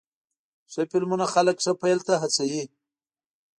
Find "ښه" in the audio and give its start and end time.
0.71-0.81, 1.63-1.71